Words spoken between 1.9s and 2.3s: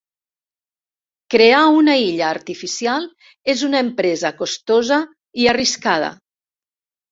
illa